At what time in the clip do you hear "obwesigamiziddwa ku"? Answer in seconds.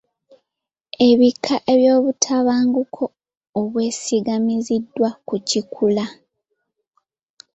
3.59-5.35